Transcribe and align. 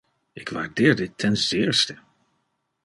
Ik 0.33 0.49
waardeer 0.49 0.95
dit 0.95 1.17
ten 1.17 1.37
zeerste. 1.37 1.97